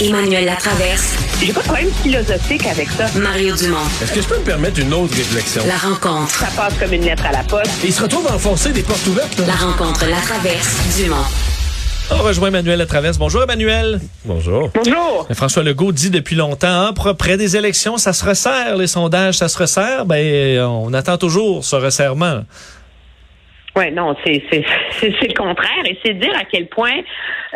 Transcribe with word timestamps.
Emmanuel 0.00 0.44
Latraverse. 0.44 1.18
J'ai 1.42 1.52
pas 1.52 1.60
de 1.60 1.64
problème 1.64 1.90
philosophique 1.90 2.64
avec 2.66 2.88
ça. 2.88 3.06
Mario 3.18 3.56
Dumont. 3.56 3.84
Est-ce 4.00 4.12
que 4.12 4.22
je 4.22 4.28
peux 4.28 4.38
me 4.38 4.44
permettre 4.44 4.78
une 4.78 4.94
autre 4.94 5.12
réflexion? 5.16 5.62
La 5.66 5.76
rencontre. 5.76 6.30
Ça 6.30 6.46
passe 6.56 6.78
comme 6.78 6.92
une 6.92 7.02
lettre 7.02 7.26
à 7.26 7.32
la 7.32 7.42
poste. 7.42 7.82
il 7.82 7.92
se 7.92 8.02
retrouve 8.02 8.26
à 8.28 8.34
enfoncer 8.34 8.72
des 8.72 8.82
portes 8.84 9.04
ouvertes. 9.08 9.36
La 9.44 9.54
rencontre, 9.54 10.06
la 10.08 10.20
traverse, 10.20 10.96
Dumont. 10.96 11.16
On 12.12 12.22
rejoint 12.22 12.48
Emmanuel 12.48 12.78
Latraverse. 12.78 13.18
Bonjour 13.18 13.42
Emmanuel. 13.42 13.98
Bonjour. 14.24 14.70
Bonjour. 14.72 15.26
François 15.32 15.64
Legault 15.64 15.90
dit 15.90 16.10
depuis 16.10 16.36
longtemps, 16.36 16.68
hein, 16.68 16.92
près 16.92 17.36
des 17.36 17.56
élections, 17.56 17.96
ça 17.96 18.12
se 18.12 18.24
resserre, 18.24 18.76
les 18.76 18.86
sondages, 18.86 19.34
ça 19.34 19.48
se 19.48 19.58
resserre. 19.58 20.06
Ben, 20.06 20.60
on 20.60 20.94
attend 20.94 21.18
toujours 21.18 21.64
ce 21.64 21.74
resserrement. 21.74 22.42
Oui, 23.74 23.90
non, 23.90 24.14
c'est 24.24 24.44
c'est 25.00 25.28
le 25.28 25.34
contraire. 25.34 25.84
Et 25.86 25.98
c'est 26.04 26.14
dire 26.14 26.34
à 26.36 26.44
quel 26.44 26.68
point 26.68 27.00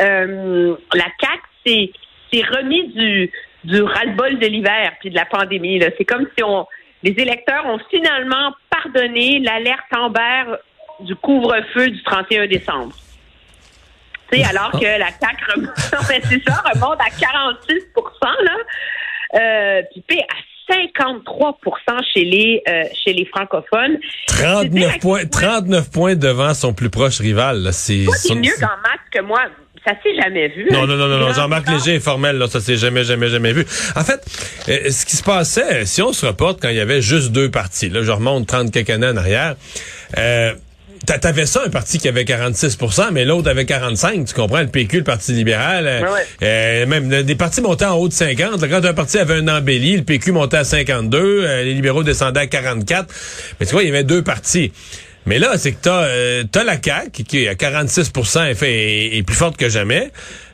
euh, 0.00 0.74
la 0.92 1.06
CAQ 1.20 1.92
s'est 2.32 2.44
remis 2.44 2.88
du, 2.88 3.30
du 3.64 3.82
ras-le-bol 3.82 4.38
de 4.38 4.46
l'hiver 4.46 4.92
puis 5.00 5.10
de 5.10 5.16
la 5.16 5.26
pandémie. 5.26 5.80
C'est 5.98 6.04
comme 6.04 6.26
si 6.36 6.42
on 6.42 6.66
les 7.02 7.14
électeurs 7.18 7.66
ont 7.66 7.80
finalement 7.90 8.54
pardonné 8.70 9.40
l'alerte 9.40 9.84
Amber 9.92 10.56
du 11.00 11.16
couvre-feu 11.16 11.90
du 11.90 12.02
31 12.04 12.46
décembre. 12.46 12.94
sais, 14.32 14.44
alors 14.44 14.70
que 14.72 14.98
la 14.98 15.06
remonte, 15.54 15.76
ça, 15.76 15.98
remonte 15.98 17.00
à 17.00 17.10
46 17.10 17.74
là. 18.44 18.56
Euh, 19.34 19.82
puis 20.06 20.20
à 20.20 20.72
53 20.72 21.58
chez 22.14 22.24
les 22.24 22.62
euh, 22.68 22.84
chez 23.04 23.12
les 23.12 23.24
francophones. 23.26 23.98
39 24.28 24.98
points, 25.00 25.26
39 25.26 25.90
points 25.90 26.14
devant 26.14 26.54
son 26.54 26.72
plus 26.72 26.90
proche 26.90 27.18
rival. 27.18 27.68
C'est 27.72 28.04
son... 28.04 28.36
mieux 28.36 28.52
dans 28.60 28.68
maths 28.68 29.10
que 29.10 29.20
moi. 29.20 29.40
Ça 29.84 29.94
s'est 30.02 30.14
jamais 30.14 30.48
vu. 30.48 30.68
Non, 30.70 30.86
non, 30.86 30.96
non, 30.96 31.08
non, 31.08 31.32
Jean-Marc 31.32 31.68
Léger 31.68 31.96
est 31.96 32.00
formel, 32.00 32.36
là, 32.38 32.46
ça 32.46 32.60
s'est 32.60 32.76
jamais, 32.76 33.02
jamais, 33.02 33.28
jamais 33.28 33.52
vu. 33.52 33.66
En 33.96 34.04
fait, 34.04 34.20
euh, 34.68 34.90
ce 34.90 35.04
qui 35.04 35.16
se 35.16 35.24
passait, 35.24 35.86
si 35.86 36.02
on 36.02 36.12
se 36.12 36.24
reporte 36.24 36.60
quand 36.62 36.68
il 36.68 36.76
y 36.76 36.80
avait 36.80 37.02
juste 37.02 37.32
deux 37.32 37.50
partis, 37.50 37.88
là, 37.88 38.02
je 38.02 38.12
remonte 38.12 38.46
30 38.46 38.70
quelques 38.70 38.90
années 38.90 39.08
en 39.08 39.16
arrière, 39.16 39.56
euh, 40.18 40.52
T'avais 41.04 41.46
ça, 41.46 41.62
un 41.66 41.68
parti 41.68 41.98
qui 41.98 42.08
avait 42.08 42.22
46% 42.22 43.10
mais 43.10 43.24
l'autre 43.24 43.50
avait 43.50 43.64
45%, 43.64 44.24
tu 44.24 44.34
comprends? 44.34 44.60
Le 44.60 44.68
PQ, 44.68 44.98
le 44.98 45.04
Parti 45.04 45.32
libéral, 45.32 45.86
euh, 45.86 46.02
euh, 46.42 46.86
même 46.86 47.24
des 47.24 47.34
partis 47.34 47.60
montaient 47.60 47.86
en 47.86 47.96
haut 47.96 48.08
de 48.08 48.12
50. 48.12 48.60
quand 48.68 48.84
un 48.84 48.94
parti 48.94 49.18
avait 49.18 49.34
un 49.34 49.48
embelli, 49.48 49.96
le 49.96 50.04
PQ 50.04 50.30
montait 50.30 50.58
à 50.58 50.64
52, 50.64 51.18
euh, 51.18 51.64
les 51.64 51.74
libéraux 51.74 52.04
descendaient 52.04 52.40
à 52.40 52.46
44. 52.46 53.12
Mais 53.58 53.66
tu 53.66 53.72
vois, 53.72 53.82
il 53.82 53.86
y 53.86 53.88
avait 53.90 54.04
deux 54.04 54.22
partis. 54.22 54.72
Mais 55.26 55.38
là, 55.38 55.56
c'est 55.56 55.72
que 55.72 55.78
t'as 55.80 56.60
as 56.60 56.64
la 56.64 56.82
CAQ 56.82 57.24
qui 57.24 57.48
à 57.48 57.54
46 57.54 58.10
est, 58.10 58.54
fait, 58.54 59.16
est, 59.16 59.22
plus 59.22 59.36
forte 59.36 59.56
que 59.56 59.68
jamais, 59.68 60.10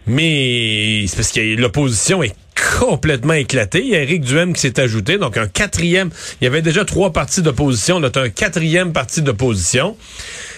mais 0.07 1.05
c'est 1.07 1.17
parce 1.17 1.33
que 1.33 1.41
l'opposition 1.57 2.23
est 2.23 2.35
complètement 2.79 3.35
éclaté. 3.35 3.81
Il 3.83 3.89
y 3.89 3.97
a 3.97 4.03
Éric 4.03 4.23
Duhem 4.23 4.53
qui 4.53 4.61
s'est 4.61 4.81
ajouté, 4.81 5.17
donc 5.17 5.37
un 5.37 5.47
quatrième. 5.47 6.11
Il 6.41 6.45
y 6.45 6.47
avait 6.47 6.63
déjà 6.63 6.85
trois 6.85 7.13
partis 7.13 7.41
d'opposition, 7.41 8.01
là, 8.01 8.11
un 8.17 8.29
quatrième 8.29 8.93
parti 8.93 9.23
d'opposition. 9.23 9.97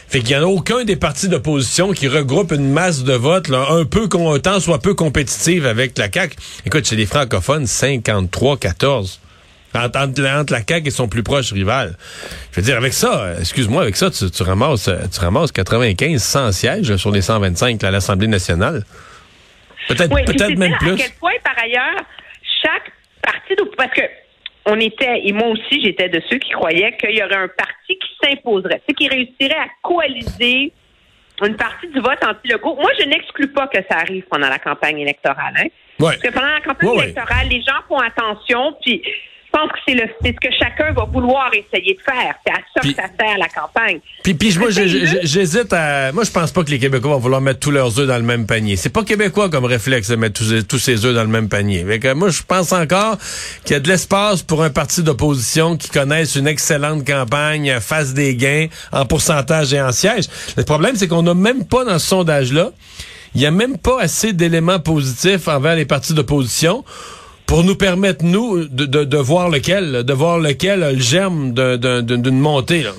Fait 0.08 0.20
qu'il 0.20 0.31
y 0.33 0.36
en 0.36 0.42
a 0.42 0.47
aucun 0.47 0.83
des 0.83 0.97
partis 0.97 1.28
d'opposition 1.28 1.92
qui 1.92 2.08
regroupe 2.08 2.50
une 2.50 2.72
masse 2.72 3.05
de 3.05 3.12
votes 3.12 3.47
là, 3.47 3.69
un 3.70 3.84
peu 3.84 4.08
tant 4.42 4.58
soit 4.58 4.81
peu 4.81 4.94
compétitive 4.94 5.66
avec 5.66 5.97
la 5.98 6.11
CAQ. 6.12 6.36
Écoute, 6.66 6.88
chez 6.88 6.97
les 6.97 7.06
francophones, 7.06 7.64
53-14. 7.64 9.19
Entre, 9.75 10.53
la 10.53 10.61
CAQ 10.67 10.89
et 10.89 10.91
son 10.91 11.09
plus 11.09 11.23
proche 11.23 11.53
rival. 11.53 11.97
Je 12.51 12.57
veux 12.57 12.63
dire, 12.63 12.77
avec 12.77 12.93
ça, 12.93 13.35
excuse-moi, 13.39 13.83
avec 13.83 13.97
ça, 13.97 14.11
tu, 14.11 14.31
tu, 14.31 14.43
ramasses, 14.43 14.91
tu 15.12 15.21
ramasses 15.21 15.53
95, 15.53 16.21
100 16.21 16.53
sièges 16.53 16.97
sur 16.97 17.12
les 17.12 17.23
125 17.23 17.83
à 17.85 17.91
l'Assemblée 17.91 18.27
nationale. 18.27 18.85
Peut-être 19.89 20.25
peut-être 20.25 20.59
même 20.59 20.77
plus. 20.79 20.95
À 20.95 20.97
quel 20.97 21.12
point, 21.21 21.33
par 21.45 21.55
ailleurs, 21.62 22.03
chaque 22.62 22.93
parti, 23.23 23.55
parce 23.77 23.93
que 23.93 24.03
on 24.67 24.78
était, 24.78 25.22
et 25.25 25.33
moi 25.33 25.49
aussi, 25.49 25.83
j'étais 25.83 26.09
de 26.09 26.21
ceux 26.28 26.39
qui 26.39 26.50
croyaient 26.50 26.97
qu'il 26.97 27.17
y 27.17 27.23
aurait 27.23 27.37
un 27.37 27.49
parti 27.49 27.99
qui 27.99 28.09
s'imposerait, 28.23 28.83
qui 28.97 29.09
réussirait 29.09 29.55
à 29.55 29.69
coaliser 29.83 30.73
une 31.43 31.56
partie 31.56 31.89
du 31.89 32.00
vote 32.00 32.23
anti-logo. 32.23 32.77
Moi, 32.77 32.91
je 32.99 33.06
n'exclus 33.06 33.49
pas 33.49 33.67
que 33.69 33.78
ça 33.91 33.99
arrive 33.99 34.25
pendant 34.31 34.49
la 34.49 34.59
campagne 34.59 34.99
électorale. 34.99 35.55
Hein? 35.56 35.69
Parce 35.99 36.19
que 36.19 36.28
pendant 36.28 36.49
la 36.49 36.61
campagne 36.61 37.05
électorale, 37.05 37.49
les 37.49 37.62
gens 37.62 37.81
font 37.89 37.99
attention, 37.99 38.77
puis 38.83 39.03
je 39.53 39.59
pense 39.59 39.72
que 39.72 39.78
c'est 39.87 39.94
le 39.94 40.03
c'est 40.22 40.33
ce 40.33 40.49
que 40.49 40.55
chacun 40.59 40.93
va 40.93 41.05
vouloir 41.05 41.50
essayer 41.53 41.94
de 41.94 42.00
faire. 42.00 42.34
C'est 42.47 42.53
à 42.53 42.59
ça 42.75 42.81
que 42.81 42.94
ça 42.94 43.09
sert 43.19 43.38
la 43.38 43.49
campagne. 43.49 44.00
Puis, 44.22 44.34
puis 44.34 44.56
moi, 44.59 44.69
j'hésite 44.71 45.72
à. 45.72 46.12
Moi, 46.12 46.25
je 46.25 46.31
pense 46.31 46.53
pas 46.53 46.62
que 46.62 46.71
les 46.71 46.78
Québécois 46.78 47.12
vont 47.12 47.19
vouloir 47.19 47.41
mettre 47.41 47.61
tous 47.61 47.71
leurs 47.71 47.99
œufs 47.99 48.06
dans 48.06 48.16
le 48.16 48.22
même 48.22 48.47
panier. 48.47 48.77
C'est 48.77 48.91
pas 48.91 49.03
québécois 49.03 49.50
comme 49.50 49.65
réflexe 49.65 50.09
de 50.09 50.16
mettre 50.16 50.41
tous, 50.41 50.62
tous 50.66 50.78
ces 50.78 51.05
œufs 51.05 51.15
dans 51.15 51.22
le 51.22 51.28
même 51.28 51.49
panier. 51.49 51.84
Mais 51.84 51.99
moi, 52.15 52.28
je 52.28 52.43
pense 52.43 52.72
encore 52.72 53.19
qu'il 53.65 53.72
y 53.72 53.77
a 53.77 53.81
de 53.81 53.88
l'espace 53.88 54.43
pour 54.43 54.62
un 54.62 54.71
parti 54.71 55.03
d'opposition 55.03 55.77
qui 55.77 55.91
connaisse 55.91 56.37
une 56.37 56.47
excellente 56.47 57.06
campagne, 57.06 57.78
fasse 57.81 58.15
des 58.15 58.37
gains 58.37 58.67
en 58.93 59.05
pourcentage 59.06 59.72
et 59.72 59.81
en 59.81 59.93
siège. 59.93 60.27
Le 60.56 60.65
problème, 60.65 60.94
c'est 60.97 61.09
qu'on 61.09 61.22
n'a 61.22 61.34
même 61.34 61.67
pas 61.67 61.84
dans 61.84 61.99
ce 61.99 62.06
sondage-là, 62.06 62.71
il 63.34 63.41
y 63.41 63.47
a 63.47 63.50
même 63.50 63.78
pas 63.78 64.00
assez 64.00 64.32
d'éléments 64.32 64.81
positifs 64.81 65.49
envers 65.49 65.77
les 65.77 65.84
partis 65.84 66.15
d'opposition 66.15 66.84
pour 67.50 67.65
nous 67.65 67.75
permettre, 67.75 68.25
nous, 68.25 68.65
de, 68.69 68.87
de, 68.87 69.16
voir 69.16 69.49
lequel, 69.50 70.05
de 70.05 70.12
voir 70.12 70.38
lequel 70.38 70.84
a 70.84 70.93
le 70.93 71.00
germe 71.00 71.53
d'une 71.53 72.38
montée. 72.38 72.84
Là. 72.84 72.93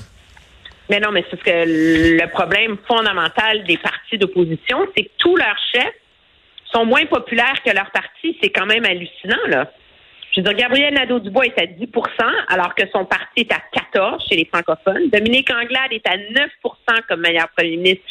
Mais 0.89 0.99
non, 0.99 1.09
mais 1.13 1.23
c'est 1.29 1.39
ce 1.39 1.43
que 1.45 2.19
le 2.19 2.29
problème 2.31 2.75
fondamental 2.85 3.63
des 3.63 3.77
partis 3.77 4.17
d'opposition, 4.17 4.85
c'est 4.93 5.05
que 5.05 5.11
tous 5.19 5.37
leurs 5.37 5.57
chefs 5.71 5.95
sont 6.65 6.83
moins 6.83 7.05
populaires 7.05 7.63
que 7.65 7.71
leur 7.71 7.89
parti. 7.91 8.37
C'est 8.43 8.49
quand 8.49 8.65
même 8.65 8.83
hallucinant, 8.83 9.47
là. 9.47 9.71
Je 10.33 10.41
veux 10.41 10.43
dire, 10.43 10.53
Gabriel 10.53 10.95
Nadeau-Dubois 10.95 11.45
est 11.45 11.57
à 11.57 11.65
10% 11.65 11.87
alors 12.49 12.75
que 12.75 12.83
son 12.91 13.05
parti 13.05 13.41
est 13.41 13.53
à 13.53 13.61
14 13.93 14.21
chez 14.27 14.35
les 14.35 14.45
francophones. 14.45 15.09
Dominique 15.13 15.49
Anglade 15.49 15.91
est 15.91 16.05
à 16.05 16.17
9% 16.17 16.47
comme 17.07 17.21
meilleur 17.21 17.47
premier 17.55 17.77
ministre. 17.77 18.03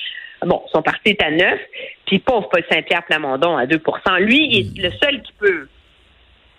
Bon, 0.46 0.62
son 0.72 0.80
parti 0.80 1.10
est 1.10 1.22
à 1.22 1.30
9. 1.30 1.60
Puis 2.06 2.18
pauvre 2.18 2.48
Paul 2.48 2.64
Saint-Pierre 2.70 3.04
Plamondon 3.04 3.58
à 3.58 3.66
2% 3.66 4.20
Lui, 4.20 4.48
il 4.50 4.78
est 4.78 4.88
le 4.88 4.92
seul 5.02 5.20
qui 5.20 5.32
peut 5.38 5.68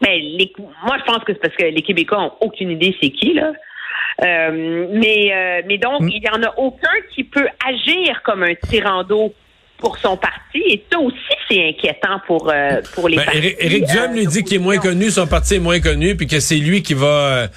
mais 0.02 0.20
ben, 0.20 0.38
les, 0.38 0.54
moi, 0.86 0.98
je 1.00 1.04
pense 1.04 1.24
que 1.24 1.34
c'est 1.34 1.42
parce 1.42 1.56
que 1.56 1.66
les 1.66 1.82
Québécois 1.82 2.24
ont 2.24 2.46
aucune 2.46 2.72
idée 2.72 2.96
c'est 3.02 3.12
qui, 3.12 3.34
là. 3.34 3.52
Euh, 4.24 4.88
mais, 4.92 5.32
euh, 5.34 5.62
mais 5.68 5.78
donc, 5.78 6.02
mm. 6.02 6.10
il 6.10 6.22
n'y 6.22 6.30
en 6.30 6.44
a 6.44 6.54
aucun 6.58 6.90
qui 7.14 7.24
peut 7.24 7.48
agir 7.68 8.22
comme 8.24 8.44
un 8.44 8.56
tyran 8.56 9.04
pour 9.78 9.98
son 9.98 10.18
parti. 10.18 10.60
Et 10.68 10.84
ça 10.92 11.00
aussi, 11.00 11.18
c'est 11.50 11.70
inquiétant 11.70 12.20
pour, 12.28 12.50
euh, 12.52 12.82
pour 12.94 13.10
les 13.10 13.18
ben, 13.18 13.26
partis. 13.26 13.56
Éric 13.60 13.86
Duhem 13.86 14.14
lui 14.14 14.28
dit 14.28 14.44
qu'il 14.44 14.58
est 14.58 14.64
moins 14.64 14.78
connu, 14.78 15.10
son 15.10 15.28
parti 15.28 15.56
est 15.56 15.60
moins 15.60 15.80
connu, 15.80 16.16
puis 16.16 16.28
que 16.28 16.40
c'est 16.40 16.58
lui 16.58 16.84
qui 16.84 16.94
va... 16.94 17.48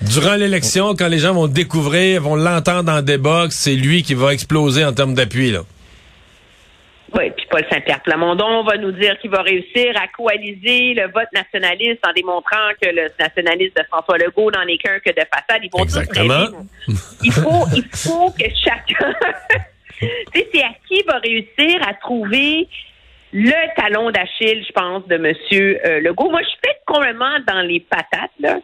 Durant 0.00 0.34
l'élection, 0.34 0.94
quand 0.96 1.06
les 1.06 1.18
gens 1.18 1.32
vont 1.32 1.46
découvrir, 1.46 2.22
vont 2.22 2.34
l'entendre 2.34 2.90
en 2.90 3.02
débat, 3.02 3.46
c'est 3.50 3.74
lui 3.74 4.02
qui 4.02 4.14
va 4.14 4.32
exploser 4.32 4.84
en 4.84 4.92
termes 4.92 5.14
d'appui. 5.14 5.52
Là. 5.52 5.60
Oui, 7.14 7.30
puis 7.30 7.46
Paul 7.50 7.64
Saint-Pierre 7.70 8.00
Plamondon 8.00 8.64
va 8.64 8.78
nous 8.78 8.92
dire 8.92 9.18
qu'il 9.18 9.30
va 9.30 9.42
réussir 9.42 9.92
à 9.96 10.08
coaliser 10.08 10.94
le 10.94 11.10
vote 11.12 11.28
nationaliste 11.34 12.00
en 12.06 12.12
démontrant 12.12 12.70
que 12.80 12.88
le 12.88 13.08
nationaliste 13.18 13.76
de 13.76 13.82
François 13.84 14.16
Legault 14.16 14.50
n'en 14.50 14.66
est 14.66 14.78
qu'un 14.78 14.98
que 14.98 15.10
de 15.10 15.26
façade. 15.30 15.62
Ils 15.62 15.70
vont 15.70 15.82
Exactement. 15.82 16.46
Il 17.22 17.32
faut, 17.32 17.66
il 17.74 17.84
faut 17.94 18.30
que 18.30 18.48
chacun. 18.64 19.12
tu 20.00 20.06
sais, 20.34 20.48
c'est 20.54 20.62
à 20.62 20.72
qui 20.88 21.02
va 21.02 21.18
réussir 21.18 21.86
à 21.86 21.94
trouver 21.94 22.66
le 23.32 23.74
talon 23.76 24.10
d'Achille, 24.10 24.64
je 24.66 24.72
pense, 24.72 25.06
de 25.06 25.14
M. 25.16 25.34
Euh, 25.52 26.00
Legault. 26.00 26.30
Moi, 26.30 26.40
je 26.42 26.48
suis 26.48 26.58
peut-être 26.62 26.84
complètement 26.86 27.38
dans 27.46 27.60
les 27.60 27.80
patates, 27.80 28.30
là. 28.40 28.58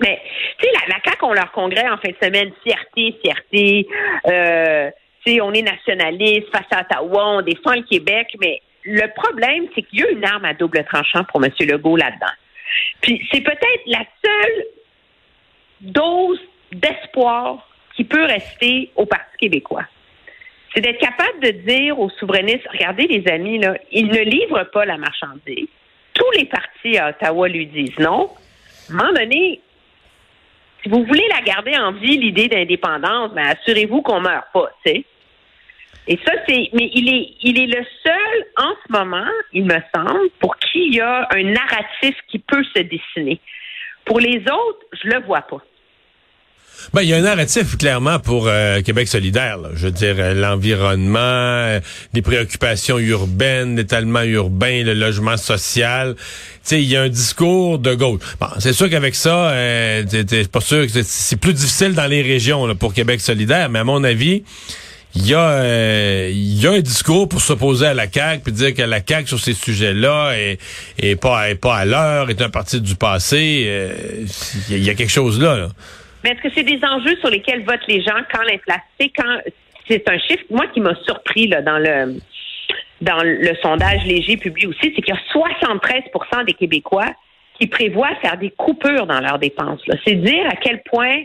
Mais, 0.00 0.20
tu 0.58 0.66
sais, 0.66 0.72
la, 0.74 0.94
la 0.94 1.00
CAQ, 1.04 1.18
on 1.22 1.32
leur 1.32 1.52
congrès 1.52 1.88
en 1.88 1.98
fin 1.98 2.08
de 2.08 2.16
semaine, 2.20 2.50
fierté, 2.64 3.16
fierté, 3.22 3.86
euh, 4.26 4.90
on 5.40 5.52
est 5.52 5.62
nationaliste 5.62 6.48
face 6.50 6.66
à 6.70 6.80
Ottawa, 6.80 7.38
on 7.38 7.42
défend 7.42 7.74
le 7.74 7.82
Québec, 7.82 8.28
mais 8.40 8.60
le 8.84 9.06
problème, 9.14 9.66
c'est 9.74 9.82
qu'il 9.82 10.00
y 10.00 10.02
a 10.04 10.10
une 10.10 10.24
arme 10.24 10.44
à 10.44 10.54
double 10.54 10.84
tranchant 10.84 11.24
pour 11.24 11.44
M. 11.44 11.52
Legault 11.60 11.96
là-dedans. 11.96 12.26
Puis 13.00 13.26
c'est 13.30 13.40
peut-être 13.40 13.82
la 13.86 14.04
seule 14.24 14.64
dose 15.80 16.40
d'espoir 16.72 17.68
qui 17.94 18.04
peut 18.04 18.24
rester 18.24 18.90
au 18.96 19.06
Parti 19.06 19.36
québécois. 19.38 19.84
C'est 20.74 20.80
d'être 20.80 21.00
capable 21.00 21.40
de 21.40 21.50
dire 21.50 21.98
aux 21.98 22.10
souverainistes, 22.10 22.66
regardez 22.70 23.06
les 23.06 23.26
amis, 23.30 23.58
là, 23.58 23.76
ils 23.90 24.06
ne 24.06 24.20
livrent 24.20 24.70
pas 24.70 24.84
la 24.84 24.98
marchandise. 24.98 25.68
Tous 26.14 26.30
les 26.36 26.44
partis 26.44 26.98
à 26.98 27.10
Ottawa 27.10 27.48
lui 27.48 27.66
disent 27.66 27.98
non. 27.98 28.30
À 28.90 28.92
un 28.92 28.96
moment 28.96 29.12
donné, 29.12 29.60
si 30.82 30.88
vous 30.88 31.04
voulez 31.04 31.26
la 31.30 31.42
garder 31.42 31.76
en 31.76 31.92
vie, 31.92 32.18
l'idée 32.18 32.48
d'indépendance, 32.48 33.32
ben 33.32 33.46
assurez-vous 33.46 34.02
qu'on 34.02 34.20
meurt 34.20 34.46
pas, 34.52 34.70
tu 34.84 34.92
sais. 34.92 35.04
Et 36.10 36.18
ça, 36.24 36.32
c'est, 36.48 36.70
mais 36.72 36.90
il 36.94 37.08
est, 37.08 37.28
il 37.42 37.58
est 37.58 37.66
le 37.66 37.84
seul 38.02 38.44
en 38.56 38.72
ce 38.86 38.92
moment, 38.92 39.28
il 39.52 39.64
me 39.66 39.76
semble, 39.94 40.30
pour 40.40 40.56
qui 40.58 40.86
il 40.88 40.94
y 40.96 41.00
a 41.00 41.28
un 41.30 41.42
narratif 41.42 42.14
qui 42.30 42.38
peut 42.38 42.64
se 42.74 42.80
dessiner. 42.80 43.38
Pour 44.06 44.18
les 44.18 44.38
autres, 44.38 44.86
je 45.02 45.08
le 45.08 45.22
vois 45.26 45.42
pas. 45.42 45.58
Ben, 46.94 47.02
il 47.02 47.08
y 47.08 47.12
a 47.12 47.16
un 47.16 47.22
narratif 47.22 47.76
clairement 47.76 48.20
pour 48.20 48.46
euh, 48.46 48.80
Québec 48.82 49.08
solidaire. 49.08 49.58
là. 49.58 49.70
Je 49.74 49.86
veux 49.86 49.92
dire, 49.92 50.14
euh, 50.18 50.32
l'environnement, 50.32 51.18
euh, 51.18 51.80
les 52.14 52.22
préoccupations 52.22 52.98
urbaines, 52.98 53.76
l'étalement 53.76 54.22
urbain, 54.22 54.84
le 54.84 54.94
logement 54.94 55.36
social. 55.36 56.14
Il 56.70 56.84
y 56.84 56.96
a 56.96 57.02
un 57.02 57.08
discours 57.08 57.80
de 57.80 57.94
gauche. 57.94 58.20
Bon, 58.40 58.46
c'est 58.60 58.72
sûr 58.72 58.88
qu'avec 58.88 59.14
ça, 59.16 59.50
euh, 59.50 60.04
t'es 60.04 60.44
pas 60.44 60.60
sûr 60.60 60.82
que 60.86 60.88
c'est- 60.92 61.02
c'est 61.02 61.40
plus 61.40 61.52
difficile 61.52 61.94
dans 61.94 62.06
les 62.06 62.22
régions 62.22 62.64
là, 62.66 62.74
pour 62.76 62.94
Québec 62.94 63.20
solidaire, 63.20 63.68
mais 63.68 63.80
à 63.80 63.84
mon 63.84 64.04
avis, 64.04 64.44
il 65.14 65.26
y 65.26 65.34
a 65.34 65.48
euh, 65.50 66.30
y 66.32 66.66
a 66.66 66.70
un 66.72 66.80
discours 66.80 67.28
pour 67.28 67.40
s'opposer 67.40 67.86
à 67.86 67.94
la 67.94 68.10
CAQ 68.10 68.42
puis 68.44 68.52
dire 68.52 68.74
que 68.74 68.82
la 68.82 69.00
CAQ 69.06 69.26
sur 69.26 69.38
ces 69.40 69.54
sujets-là 69.54 70.32
est, 70.36 70.58
est 71.02 71.16
pas 71.20 71.50
est 71.50 71.54
pas 71.60 71.76
à 71.76 71.84
l'heure, 71.84 72.30
est 72.30 72.40
un 72.42 72.50
parti 72.50 72.80
du 72.80 72.94
passé. 72.94 73.64
euh, 73.66 73.92
Il 74.68 74.72
y, 74.72 74.74
a- 74.74 74.78
il 74.78 74.84
y 74.84 74.90
a 74.90 74.94
quelque 74.94 75.10
chose 75.10 75.40
là. 75.40 75.56
là. 75.56 75.68
Mais 76.24 76.30
est-ce 76.30 76.42
que 76.42 76.48
c'est 76.54 76.64
des 76.64 76.80
enjeux 76.84 77.16
sur 77.20 77.30
lesquels 77.30 77.64
votent 77.64 77.86
les 77.88 78.02
gens 78.02 78.18
quand 78.32 78.42
l'inflation, 78.42 78.82
quand 79.16 79.38
c'est 79.88 80.08
un 80.10 80.18
chiffre, 80.18 80.42
moi 80.50 80.66
qui 80.74 80.80
m'a 80.80 80.94
surpris 81.06 81.46
là, 81.48 81.62
dans 81.62 81.78
le 81.78 82.18
dans 83.00 83.22
le 83.22 83.54
sondage 83.62 84.04
léger 84.04 84.36
publié 84.36 84.66
aussi, 84.66 84.78
c'est 84.94 85.00
qu'il 85.02 85.14
y 85.14 85.16
a 85.16 85.20
73% 85.32 86.44
des 86.44 86.52
Québécois 86.54 87.06
qui 87.58 87.66
prévoient 87.68 88.14
faire 88.20 88.36
des 88.36 88.50
coupures 88.50 89.06
dans 89.06 89.20
leurs 89.20 89.38
dépenses. 89.38 89.80
C'est 90.04 90.14
dire 90.16 90.46
à 90.50 90.56
quel 90.56 90.82
point 90.82 91.22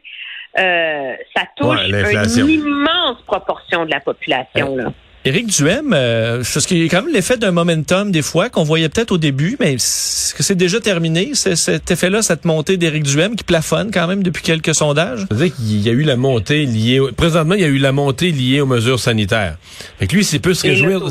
euh, 0.59 1.13
ça 1.35 1.43
touche 1.57 1.67
Ouais, 1.77 2.15
une 2.37 2.49
immense 2.49 3.17
proportion 3.25 3.85
de 3.85 3.91
la 3.91 3.99
population. 3.99 4.75
Là. 4.77 4.93
Éric 5.25 5.47
Duhem, 5.47 5.93
euh, 5.93 6.43
parce 6.53 6.65
qu'il 6.65 6.79
y 6.79 6.85
a 6.85 6.89
quand 6.89 7.03
même 7.03 7.13
l'effet 7.13 7.37
d'un 7.37 7.51
momentum 7.51 8.11
des 8.11 8.21
fois 8.21 8.49
qu'on 8.49 8.63
voyait 8.63 8.89
peut-être 8.89 9.11
au 9.13 9.17
début, 9.17 9.55
mais 9.57 9.75
est-ce 9.75 10.35
que 10.35 10.43
c'est 10.43 10.53
déjà 10.55 10.81
terminé, 10.81 11.29
c'est- 11.33 11.55
cet 11.55 11.89
effet-là, 11.91 12.21
cette 12.21 12.43
montée 12.43 12.75
d'Éric 12.75 13.03
Duhem 13.03 13.37
qui 13.37 13.45
plafonne 13.45 13.89
quand 13.89 14.05
même 14.05 14.21
depuis 14.21 14.43
quelques 14.43 14.75
sondages? 14.75 15.25
C'est-à-dire 15.31 15.55
qu'il 15.55 15.79
y 15.81 15.87
a 15.87 15.93
eu 15.93 16.01
la 16.03 16.17
montée 16.17 16.65
liée. 16.65 16.99
au- 16.99 17.13
Présentement, 17.13 17.55
il 17.55 17.61
y 17.61 17.63
a 17.63 17.67
eu 17.69 17.77
la 17.77 17.93
montée 17.93 18.31
liée 18.31 18.59
aux 18.59 18.65
mesures 18.65 18.99
sanitaires. 18.99 19.55
Fait 19.97 20.07
que 20.07 20.13
lui, 20.15 20.25
s'il 20.25 20.41
peut 20.41 20.53
se 20.53 20.67
Et 20.67 20.71
réjouir. 20.71 21.01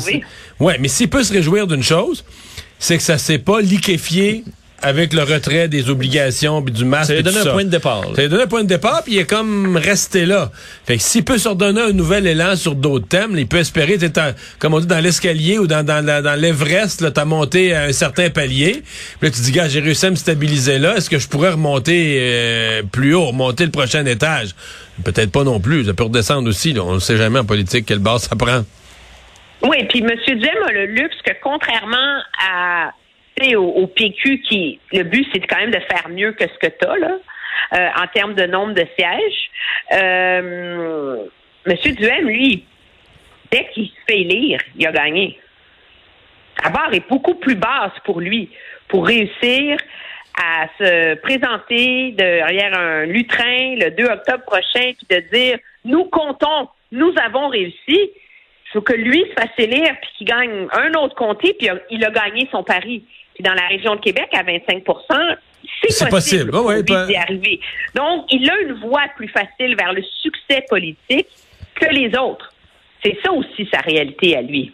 Ouais, 0.59 0.77
mais 0.79 0.89
s'il 0.89 1.09
peut 1.09 1.23
se 1.23 1.33
réjouir 1.33 1.65
d'une 1.65 1.81
chose, 1.83 2.23
c'est 2.77 2.97
que 2.97 3.03
ça 3.03 3.17
s'est 3.17 3.39
pas 3.39 3.61
liquéfié 3.61 4.43
avec 4.83 5.13
le 5.13 5.23
retrait 5.23 5.67
des 5.67 5.89
obligations 5.89 6.61
puis 6.61 6.73
du 6.73 6.85
masque. 6.85 7.07
Ça 7.07 7.13
lui 7.13 7.19
a 7.19 7.23
donné 7.23 7.37
un 7.39 7.43
ça. 7.43 7.51
point 7.51 7.63
de 7.65 7.69
départ. 7.69 8.01
là. 8.01 8.07
Ça 8.15 8.21
lui 8.21 8.25
a 8.25 8.27
donné 8.29 8.43
un 8.43 8.47
point 8.47 8.63
de 8.63 8.67
départ, 8.67 9.03
puis 9.03 9.13
il 9.13 9.19
est 9.19 9.29
comme 9.29 9.77
resté 9.77 10.25
là. 10.25 10.51
Fait 10.85 10.97
que 10.97 11.03
s'il 11.03 11.23
peut 11.23 11.37
se 11.37 11.47
redonner 11.49 11.81
un 11.81 11.91
nouvel 11.93 12.27
élan 12.27 12.55
sur 12.55 12.75
d'autres 12.75 13.07
thèmes, 13.07 13.37
il 13.37 13.47
peut 13.47 13.57
espérer, 13.57 13.97
en- 13.97 14.31
comme 14.59 14.73
on 14.73 14.79
dit, 14.79 14.87
dans 14.87 14.99
l'escalier 14.99 15.57
ou 15.59 15.67
dans, 15.67 15.83
dans, 15.85 16.05
la- 16.05 16.21
dans 16.21 16.35
l'Everest, 16.39 17.01
là, 17.01 17.11
t'as 17.11 17.25
monté 17.25 17.73
à 17.73 17.83
un 17.83 17.91
certain 17.91 18.29
palier. 18.29 18.83
Puis 19.19 19.29
là, 19.29 19.31
tu 19.31 19.41
dis, 19.41 19.51
gars, 19.51 19.67
j'ai 19.67 19.79
réussi 19.79 20.05
à 20.05 20.11
me 20.11 20.15
stabiliser 20.15 20.79
là. 20.79 20.97
Est-ce 20.97 21.09
que 21.09 21.19
je 21.19 21.27
pourrais 21.27 21.51
remonter 21.51 22.17
euh, 22.19 22.81
plus 22.91 23.13
haut, 23.15 23.25
remonter 23.27 23.65
le 23.65 23.71
prochain 23.71 24.05
étage? 24.05 24.49
Peut-être 25.03 25.31
pas 25.31 25.43
non 25.43 25.59
plus. 25.59 25.85
Ça 25.85 25.93
peut 25.93 26.03
redescendre 26.03 26.47
aussi. 26.49 26.73
Là. 26.73 26.83
On 26.83 26.95
ne 26.95 26.99
sait 26.99 27.17
jamais 27.17 27.39
en 27.39 27.45
politique 27.45 27.85
quelle 27.85 27.99
base 27.99 28.23
ça 28.29 28.35
prend. 28.35 28.63
Oui, 29.63 29.77
puis 29.89 29.99
M. 29.99 30.09
Duhem 30.27 30.63
a 30.67 30.71
le 30.73 30.85
luxe 30.87 31.15
que 31.25 31.31
contrairement 31.41 32.19
à 32.45 32.91
au, 33.55 33.87
PQ 33.87 34.41
qui 34.41 34.79
le 34.91 35.03
but 35.03 35.27
c'est 35.33 35.41
quand 35.41 35.57
même 35.57 35.71
de 35.71 35.79
faire 35.79 36.09
mieux 36.09 36.31
que 36.33 36.43
ce 36.43 36.57
que 36.59 36.67
tu 36.67 36.85
as 36.87 36.97
là 36.97 37.17
euh, 37.73 37.89
en 38.01 38.07
termes 38.07 38.33
de 38.33 38.45
nombre 38.45 38.73
de 38.73 38.85
sièges. 38.97 39.49
Euh, 39.93 41.25
M. 41.65 41.75
Duhem, 41.95 42.27
lui, 42.27 42.65
dès 43.51 43.67
qu'il 43.73 43.87
se 43.87 43.93
fait 44.07 44.21
élire, 44.21 44.59
il 44.75 44.85
a 44.85 44.91
gagné. 44.91 45.39
La 46.63 46.69
barre 46.69 46.93
est 46.93 47.07
beaucoup 47.09 47.35
plus 47.35 47.55
basse 47.55 47.93
pour 48.05 48.19
lui 48.19 48.49
pour 48.87 49.07
réussir 49.07 49.77
à 50.39 50.67
se 50.77 51.15
présenter 51.15 52.11
derrière 52.11 52.77
un 52.77 53.05
lutrin 53.05 53.75
le 53.75 53.91
2 53.91 54.03
octobre 54.05 54.43
prochain 54.45 54.93
puis 54.97 55.07
de 55.09 55.19
dire 55.31 55.57
nous 55.85 56.05
comptons, 56.05 56.69
nous 56.91 57.13
avons 57.23 57.49
réussi. 57.49 57.77
Il 57.87 58.71
faut 58.71 58.81
que 58.81 58.93
lui 58.93 59.23
se 59.29 59.33
fasse 59.33 59.51
élire 59.57 59.95
puis 60.01 60.09
qu'il 60.17 60.27
gagne 60.27 60.67
un 60.71 60.93
autre 60.99 61.15
comté 61.15 61.55
puis 61.57 61.69
il 61.91 62.03
a 62.05 62.11
gagné 62.11 62.47
son 62.51 62.63
pari. 62.63 63.03
Puis 63.35 63.43
dans 63.43 63.53
la 63.53 63.67
région 63.67 63.95
de 63.95 64.01
Québec 64.01 64.27
à 64.33 64.43
25 64.43 64.83
C'est 65.81 65.91
c'est 65.91 66.09
possible. 66.09 66.51
possible, 66.51 66.51
pas- 66.85 67.05
d'y 67.07 67.15
arriver. 67.15 67.59
Donc, 67.95 68.25
il 68.31 68.49
a 68.49 68.59
une 68.61 68.73
voie 68.73 69.03
plus 69.15 69.27
facile 69.29 69.75
vers 69.77 69.93
le 69.93 70.03
succès 70.21 70.63
politique 70.69 71.27
que 71.75 71.85
les 71.91 72.15
autres. 72.17 72.51
C'est 73.03 73.17
ça 73.23 73.31
aussi 73.31 73.67
sa 73.73 73.79
réalité 73.79 74.37
à 74.37 74.41
lui. 74.41 74.71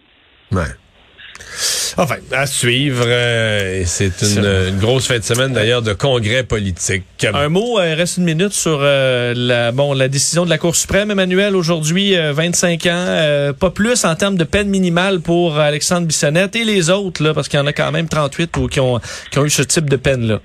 Ouais. 0.52 0.64
Enfin, 2.02 2.16
à 2.32 2.46
suivre. 2.46 3.04
euh, 3.06 3.84
c'est 3.86 4.22
une, 4.22 4.46
une 4.46 4.80
grosse 4.80 5.08
fin 5.08 5.18
de 5.18 5.24
semaine 5.24 5.52
d'ailleurs 5.52 5.82
de 5.82 5.92
congrès 5.94 6.44
politique. 6.44 7.04
Un 7.34 7.50
mot, 7.50 7.78
euh, 7.78 7.90
il 7.90 7.94
reste 7.96 8.18
une 8.18 8.24
minute 8.24 8.54
sur 8.54 8.80
euh, 8.82 9.34
la 9.36 9.74
bon 9.74 9.94
la 9.94 10.08
décision 10.08 10.46
de 10.46 10.50
la 10.50 10.58
Cour 10.58 10.76
suprême, 10.78 11.12
Emmanuel, 11.12 11.56
aujourd'hui, 11.58 12.16
euh, 12.18 12.32
25 12.32 12.86
ans, 12.86 12.90
euh, 12.94 13.52
pas 13.52 13.70
plus 13.72 14.06
en 14.06 14.16
termes 14.16 14.38
de 14.38 14.46
peine 14.46 14.70
minimale 14.70 15.20
pour 15.20 15.58
Alexandre 15.60 16.08
Bissonnette 16.08 16.56
et 16.56 16.64
les 16.64 16.90
autres, 16.90 17.22
là, 17.22 17.34
parce 17.34 17.50
qu'il 17.50 17.60
y 17.60 17.62
en 17.62 17.68
a 17.68 17.74
quand 17.74 17.92
même 17.92 18.08
38 18.08 18.56
ou 18.58 18.68
qui 18.68 18.80
ont, 18.80 19.00
qui 19.32 19.40
ont 19.40 19.46
eu 19.46 19.50
ce 19.50 19.64
type 19.64 19.90
de 19.90 19.98
peine-là. 19.98 20.40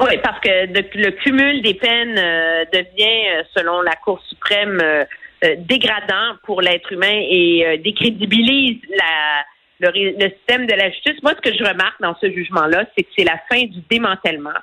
Oui, 0.00 0.16
parce 0.22 0.40
que 0.40 0.66
de- 0.72 0.84
le 0.94 1.10
cumul 1.10 1.60
des 1.60 1.74
peines 1.74 2.16
euh, 2.16 2.64
devient, 2.72 3.28
euh, 3.36 3.42
selon 3.54 3.82
la 3.82 3.96
Cour 4.02 4.18
suprême, 4.30 4.80
euh, 4.82 5.04
euh, 5.44 5.56
dégradant 5.58 6.36
pour 6.46 6.62
l'être 6.62 6.90
humain 6.90 7.20
et 7.30 7.66
euh, 7.66 7.76
décrédibilise 7.84 8.78
la, 8.96 9.44
le, 9.80 9.90
le 9.92 10.30
système 10.30 10.66
de 10.66 10.74
la 10.74 10.90
justice. 10.90 11.22
Moi, 11.22 11.32
ce 11.32 11.50
que 11.50 11.56
je 11.56 11.64
remarque 11.64 12.00
dans 12.00 12.16
ce 12.20 12.30
jugement-là, 12.30 12.84
c'est 12.96 13.02
que 13.02 13.10
c'est 13.16 13.24
la 13.24 13.40
fin 13.50 13.64
du 13.64 13.80
démantèlement 13.90 14.58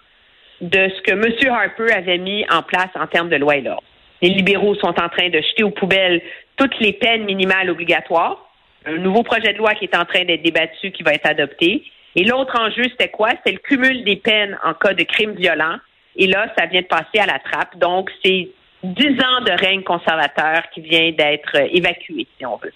de 0.61 0.89
ce 0.89 1.01
que 1.01 1.11
M. 1.11 1.51
Harper 1.51 1.91
avait 1.93 2.17
mis 2.17 2.45
en 2.49 2.63
place 2.63 2.89
en 2.95 3.07
termes 3.07 3.29
de 3.29 3.35
loi 3.35 3.57
et 3.57 3.61
l'ordre. 3.61 3.83
Les 4.21 4.29
libéraux 4.29 4.75
sont 4.75 4.99
en 4.99 5.09
train 5.09 5.29
de 5.29 5.39
jeter 5.39 5.63
aux 5.63 5.69
poubelles 5.69 6.21
toutes 6.55 6.79
les 6.79 6.93
peines 6.93 7.25
minimales 7.25 7.69
obligatoires. 7.69 8.49
Un 8.85 8.97
nouveau 8.97 9.21
projet 9.21 9.53
de 9.53 9.57
loi 9.57 9.75
qui 9.75 9.85
est 9.85 9.95
en 9.95 10.05
train 10.05 10.23
d'être 10.25 10.41
débattu, 10.41 10.91
qui 10.91 11.03
va 11.03 11.13
être 11.13 11.29
adopté. 11.29 11.83
Et 12.15 12.23
l'autre 12.23 12.59
enjeu, 12.59 12.83
c'était 12.89 13.09
quoi? 13.09 13.29
C'était 13.29 13.51
le 13.51 13.59
cumul 13.59 14.03
des 14.03 14.15
peines 14.15 14.57
en 14.63 14.73
cas 14.73 14.93
de 14.93 15.03
crimes 15.03 15.35
violents. 15.35 15.77
Et 16.15 16.25
là, 16.25 16.51
ça 16.57 16.65
vient 16.65 16.81
de 16.81 16.87
passer 16.87 17.19
à 17.19 17.27
la 17.27 17.37
trappe. 17.37 17.77
Donc, 17.77 18.09
c'est 18.25 18.49
dix 18.83 19.11
ans 19.23 19.41
de 19.41 19.51
règne 19.51 19.83
conservateur 19.83 20.63
qui 20.73 20.81
vient 20.81 21.11
d'être 21.11 21.55
évacué, 21.71 22.25
si 22.39 22.45
on 22.45 22.55
veut. 22.55 22.73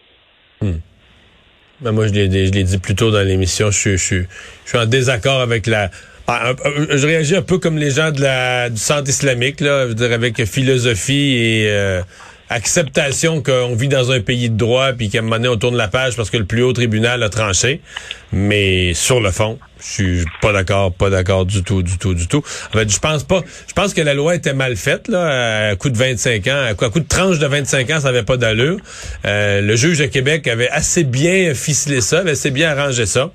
Ben, 1.81 1.91
moi, 1.91 2.07
je 2.07 2.13
l'ai, 2.13 2.45
je 2.45 2.51
dit 2.51 2.77
plus 2.77 2.95
tôt 2.95 3.11
dans 3.11 3.21
l'émission, 3.25 3.71
je, 3.71 3.77
suis- 3.79 3.97
je, 3.97 4.03
suis- 4.03 4.25
je 4.65 4.69
suis 4.69 4.77
en 4.77 4.85
désaccord 4.85 5.41
avec 5.41 5.67
la. 5.67 5.89
Ah, 6.27 6.53
je 6.89 7.05
réagis 7.07 7.35
un 7.35 7.41
peu 7.41 7.57
comme 7.57 7.77
les 7.77 7.89
gens 7.91 8.11
de 8.11 8.21
la, 8.21 8.69
du 8.69 8.77
centre 8.77 9.09
islamique, 9.09 9.59
là, 9.59 9.83
je 9.83 9.87
veux 9.89 9.95
dire, 9.95 10.11
avec 10.13 10.45
philosophie 10.45 11.35
et 11.35 11.65
euh, 11.69 12.01
acceptation 12.51 13.41
qu'on 13.41 13.75
vit 13.75 13.87
dans 13.87 14.11
un 14.11 14.19
pays 14.19 14.49
de 14.49 14.57
droit, 14.57 14.91
puis 14.93 15.09
qu'à 15.09 15.19
un 15.19 15.21
moment 15.21 15.37
donné, 15.37 15.47
on 15.47 15.57
tourne 15.57 15.77
la 15.77 15.87
page 15.87 16.15
parce 16.15 16.29
que 16.29 16.37
le 16.37 16.45
plus 16.45 16.63
haut 16.63 16.73
tribunal 16.73 17.23
a 17.23 17.29
tranché. 17.29 17.81
Mais 18.33 18.93
sur 18.93 19.21
le 19.21 19.31
fond, 19.31 19.57
je 19.79 19.85
suis 19.85 20.25
pas 20.41 20.51
d'accord, 20.51 20.93
pas 20.93 21.09
d'accord 21.09 21.45
du 21.45 21.63
tout, 21.63 21.81
du 21.81 21.97
tout, 21.97 22.13
du 22.13 22.27
tout. 22.27 22.43
En 22.73 22.77
fait, 22.77 22.91
je 22.91 22.99
pense 22.99 23.23
pas. 23.23 23.41
Je 23.67 23.73
pense 23.73 23.93
que 23.93 24.01
la 24.01 24.13
loi 24.13 24.35
était 24.35 24.53
mal 24.53 24.75
faite, 24.75 25.07
là, 25.07 25.69
à 25.69 25.75
coup 25.75 25.89
de 25.89 25.97
25 25.97 26.47
ans, 26.47 26.65
à 26.69 26.73
coup, 26.73 26.85
à 26.85 26.89
de 26.89 26.99
tranche 26.99 27.39
de 27.39 27.47
25 27.47 27.89
ans, 27.89 27.99
ça 28.01 28.09
avait 28.09 28.23
pas 28.23 28.37
d'allure. 28.37 28.77
Euh, 29.25 29.61
le 29.61 29.75
juge 29.75 29.99
de 29.99 30.05
Québec 30.05 30.47
avait 30.47 30.69
assez 30.69 31.03
bien 31.05 31.53
ficelé 31.53 32.01
ça, 32.01 32.19
avait 32.19 32.31
assez 32.31 32.51
bien 32.51 32.69
arrangé 32.77 33.05
ça. 33.05 33.31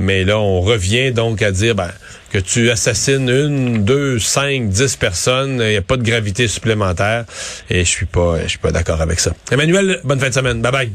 Mais 0.00 0.24
là, 0.24 0.38
on 0.38 0.60
revient 0.60 1.12
donc 1.12 1.42
à 1.42 1.50
dire 1.52 1.74
ben, 1.74 1.90
que 2.30 2.38
tu 2.38 2.70
assassines 2.70 3.28
une, 3.28 3.84
deux, 3.84 4.18
cinq, 4.18 4.68
dix 4.68 4.96
personnes, 4.96 5.60
il 5.62 5.70
n'y 5.70 5.76
a 5.76 5.82
pas 5.82 5.96
de 5.96 6.02
gravité 6.02 6.46
supplémentaire. 6.48 7.24
Et 7.70 7.84
je 7.84 7.88
suis 7.90 8.06
pas, 8.06 8.42
je 8.42 8.48
suis 8.48 8.58
pas 8.58 8.70
d'accord 8.72 9.00
avec 9.00 9.18
ça. 9.20 9.32
Emmanuel, 9.50 10.00
bonne 10.04 10.20
fin 10.20 10.28
de 10.28 10.34
semaine. 10.34 10.60
Bye 10.60 10.72
bye. 10.72 10.92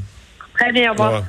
Très 0.60 0.72
bien, 0.72 0.84
au 0.84 0.88
Au 0.90 0.92
revoir. 0.92 1.08
revoir. 1.12 1.24